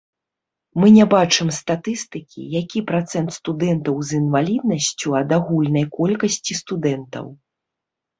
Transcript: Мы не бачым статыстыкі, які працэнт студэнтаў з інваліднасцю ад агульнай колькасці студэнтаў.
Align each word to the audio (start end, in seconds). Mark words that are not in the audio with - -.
Мы 0.83 0.87
не 0.93 1.03
бачым 1.13 1.49
статыстыкі, 1.57 2.45
які 2.59 2.79
працэнт 2.91 3.29
студэнтаў 3.39 3.95
з 4.07 4.15
інваліднасцю 4.21 5.07
ад 5.21 5.29
агульнай 5.37 5.85
колькасці 5.99 6.57
студэнтаў. 6.61 7.25